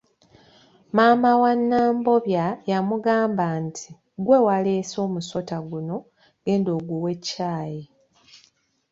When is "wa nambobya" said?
1.41-2.45